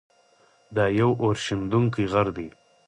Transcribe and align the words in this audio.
دا 0.75 0.85
یو 0.99 1.11
اورښیندونکی 1.23 2.03
غر 2.11 2.27
دی. 2.37 2.47